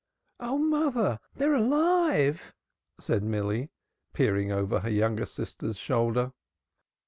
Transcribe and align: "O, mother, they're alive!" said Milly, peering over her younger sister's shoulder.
"O, 0.39 0.57
mother, 0.57 1.19
they're 1.35 1.53
alive!" 1.53 2.55
said 2.99 3.21
Milly, 3.21 3.69
peering 4.13 4.51
over 4.51 4.79
her 4.79 4.89
younger 4.89 5.27
sister's 5.27 5.77
shoulder. 5.77 6.33